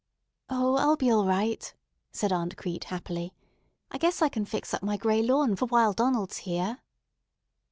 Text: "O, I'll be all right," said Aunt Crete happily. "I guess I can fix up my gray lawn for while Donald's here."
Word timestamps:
"O, 0.49 0.77
I'll 0.77 0.95
be 0.95 1.11
all 1.11 1.27
right," 1.27 1.71
said 2.11 2.33
Aunt 2.33 2.57
Crete 2.57 2.85
happily. 2.85 3.35
"I 3.91 3.99
guess 3.99 4.19
I 4.23 4.29
can 4.29 4.45
fix 4.45 4.73
up 4.73 4.81
my 4.81 4.97
gray 4.97 5.21
lawn 5.21 5.55
for 5.55 5.67
while 5.67 5.93
Donald's 5.93 6.37
here." 6.37 6.79